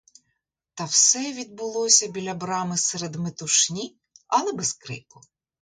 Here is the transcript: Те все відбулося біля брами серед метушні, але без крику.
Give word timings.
Те 0.75 0.83
все 0.87 1.33
відбулося 1.33 2.07
біля 2.07 2.33
брами 2.33 2.77
серед 2.77 3.15
метушні, 3.15 3.97
але 4.27 4.53
без 4.53 4.73
крику. 4.73 5.21